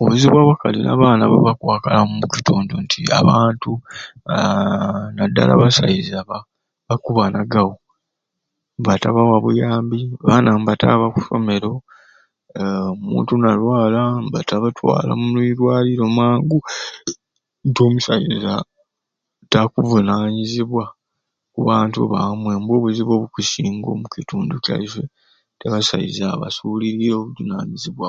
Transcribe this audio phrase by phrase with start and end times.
[0.00, 3.70] Obuzibu abakali n'abaana bwebakwakalamu omu kitundu nti abantu
[4.32, 7.74] aaa naddala abasaiza bakubbakubanagawo
[8.76, 11.72] nibatabawa buyambi, abaana nibataaba mu masomero
[12.58, 16.58] aa omuntu nalwala nibatabatwala omwirwaliro mangu
[17.66, 18.52] nti omusaiza
[19.52, 20.84] takuvunanyizibwa
[21.54, 25.04] ku bantu bamwe nibwo buzibu obukusinga omu kintundu kyaiswe
[25.56, 26.08] nti abasai
[26.42, 28.02] basuuliriire obuvunanyizibwa